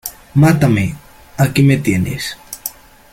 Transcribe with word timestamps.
¡mátame, 0.41 0.95
aquí 1.37 1.61
me 1.61 1.77
tienes! 1.77 2.35